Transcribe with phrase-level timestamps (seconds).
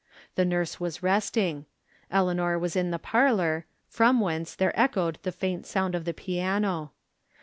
[0.33, 1.67] The nurse wa,s resting.
[2.09, 6.91] Eleanor was in the parlor, from whence there echoed the faint sound of the piano.